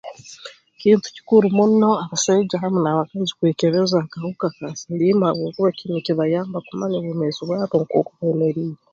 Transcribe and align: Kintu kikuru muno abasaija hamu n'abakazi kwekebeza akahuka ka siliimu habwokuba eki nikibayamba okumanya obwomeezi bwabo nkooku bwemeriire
Kintu 0.81 1.05
kikuru 1.15 1.45
muno 1.57 1.89
abasaija 2.03 2.55
hamu 2.63 2.79
n'abakazi 2.81 3.31
kwekebeza 3.37 3.95
akahuka 4.03 4.45
ka 4.55 4.67
siliimu 4.79 5.23
habwokuba 5.27 5.67
eki 5.71 5.85
nikibayamba 5.87 6.55
okumanya 6.59 6.95
obwomeezi 6.97 7.41
bwabo 7.47 7.75
nkooku 7.83 8.11
bwemeriire 8.17 8.77